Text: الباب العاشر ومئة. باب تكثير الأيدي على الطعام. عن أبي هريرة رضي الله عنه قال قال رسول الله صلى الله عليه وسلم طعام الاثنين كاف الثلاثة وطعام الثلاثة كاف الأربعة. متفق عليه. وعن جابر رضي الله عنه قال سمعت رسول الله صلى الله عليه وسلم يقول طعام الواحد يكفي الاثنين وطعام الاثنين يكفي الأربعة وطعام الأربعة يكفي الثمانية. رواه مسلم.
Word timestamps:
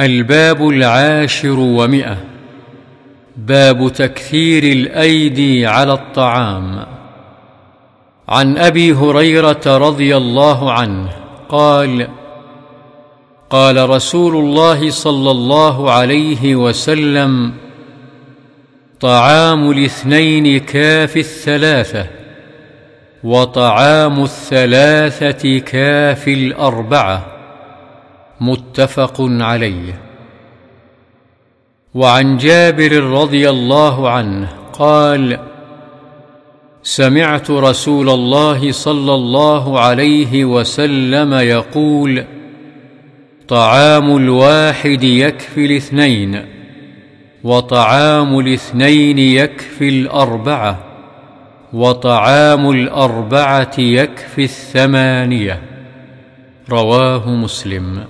الباب 0.00 0.68
العاشر 0.68 1.58
ومئة. 1.58 2.16
باب 3.36 3.92
تكثير 3.92 4.62
الأيدي 4.62 5.66
على 5.66 5.92
الطعام. 5.92 6.86
عن 8.28 8.58
أبي 8.58 8.92
هريرة 8.92 9.60
رضي 9.66 10.16
الله 10.16 10.72
عنه 10.72 11.08
قال 11.48 12.08
قال 13.50 13.90
رسول 13.90 14.36
الله 14.36 14.90
صلى 14.90 15.30
الله 15.30 15.90
عليه 15.92 16.56
وسلم 16.56 17.52
طعام 19.00 19.70
الاثنين 19.70 20.60
كاف 20.60 21.16
الثلاثة 21.16 22.06
وطعام 23.24 24.22
الثلاثة 24.22 25.58
كاف 25.58 26.28
الأربعة. 26.28 27.39
متفق 28.40 29.16
عليه. 29.20 30.00
وعن 31.94 32.36
جابر 32.36 33.02
رضي 33.02 33.50
الله 33.50 34.10
عنه 34.10 34.48
قال 34.72 35.38
سمعت 36.82 37.50
رسول 37.50 38.10
الله 38.10 38.72
صلى 38.72 39.14
الله 39.14 39.80
عليه 39.80 40.44
وسلم 40.44 41.34
يقول 41.34 42.24
طعام 43.48 44.16
الواحد 44.16 45.02
يكفي 45.02 45.66
الاثنين 45.66 46.44
وطعام 47.44 48.38
الاثنين 48.38 49.18
يكفي 49.18 49.88
الأربعة 49.88 50.78
وطعام 51.72 52.70
الأربعة 52.70 53.74
يكفي 53.78 54.44
الثمانية. 54.44 55.62
رواه 56.70 57.28
مسلم. 57.30 58.04